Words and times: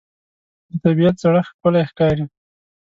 د 0.69 0.71
طبیعت 0.83 1.15
زړښت 1.23 1.51
ښکلی 1.55 1.83
ښکاري 1.89 2.25